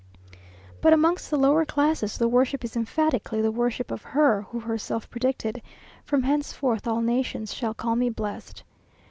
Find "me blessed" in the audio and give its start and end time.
7.95-8.63